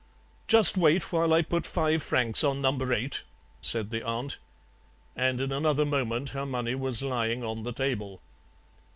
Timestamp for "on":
2.43-2.59, 7.43-7.61